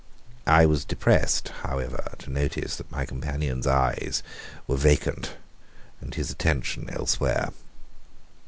[0.47, 4.23] I was depressed, however, to notice that my companion's eyes
[4.65, 5.35] were vacant
[6.01, 7.49] and his attention elsewhere.